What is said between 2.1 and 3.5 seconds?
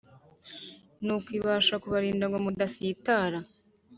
ngo mudasitara